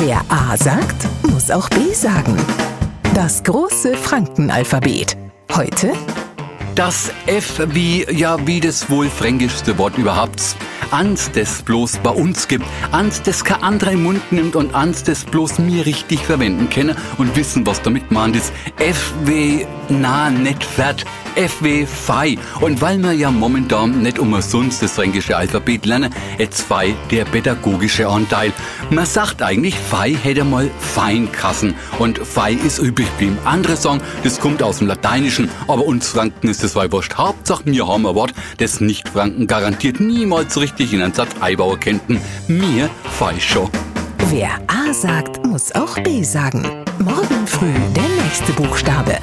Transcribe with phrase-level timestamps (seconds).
[0.00, 2.36] Wer A sagt, muss auch B sagen.
[3.14, 5.16] Das große Frankenalphabet.
[5.56, 5.92] Heute
[6.76, 10.54] Das F wie, ja, wie das wohl fränkischste Wort überhaupt.
[10.92, 12.64] Ans, das bloß bei uns gibt.
[12.92, 16.94] Ans, das kein anderer im Mund nimmt und ans, das bloß mir richtig verwenden kenne
[17.18, 18.52] und wissen, was damit meint ist.
[18.78, 21.04] F wie, na, nicht fährt.
[21.38, 22.36] F wie Fei.
[22.60, 28.08] Und weil wir ja momentan nicht umsonst das fränkische Alphabet lernen, jetzt Fei der pädagogische
[28.08, 28.52] Anteil.
[28.90, 31.74] Man sagt eigentlich, Fei hätte mal Feinkassen.
[32.00, 33.38] Und Fei ist übrig geblieben.
[33.44, 37.14] Andere sagen, das kommt aus dem Lateinischen, aber uns Franken ist das wei wurscht.
[37.14, 42.20] Hauptsache, wir haben ein Wort, das Nicht-Franken garantiert niemals richtig in einen Satz einbauen könnten.
[42.48, 43.70] Mir Fei schon.
[44.30, 46.62] Wer A sagt, muss auch B sagen.
[46.98, 49.18] Morgen früh der nächste Buchstabe.